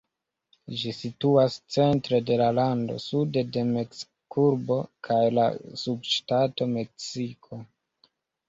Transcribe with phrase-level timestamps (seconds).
[0.83, 5.47] Ĝi situas centre de la lando, sude de Meksikurbo kaj la
[5.83, 7.63] subŝtato Meksiko.